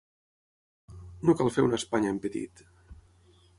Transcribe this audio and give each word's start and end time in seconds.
No 1.29 1.35
cal 1.41 1.53
fer 1.57 1.67
una 1.67 1.79
Espanya 1.83 2.13
en 2.15 2.19
petit. 2.27 2.67